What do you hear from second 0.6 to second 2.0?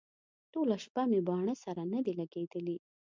شپه مې باڼه سره نه